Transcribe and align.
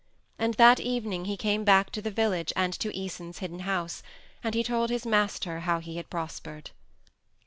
And 0.39 0.55
that 0.55 0.79
evening 0.79 1.25
he 1.25 1.37
came 1.37 1.63
back 1.63 1.91
to 1.91 2.01
the 2.01 2.09
village 2.09 2.51
and 2.55 2.73
to 2.73 2.91
Æson's 2.91 3.37
hidden 3.37 3.59
house, 3.59 4.01
and 4.43 4.55
he 4.55 4.63
told 4.63 4.89
his 4.89 5.05
master 5.05 5.59
how 5.59 5.77
he 5.77 5.97
had 5.97 6.09
prospered. 6.09 6.71